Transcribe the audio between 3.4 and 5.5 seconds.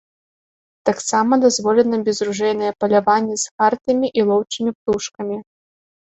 з хартамі і лоўчымі птушкамі.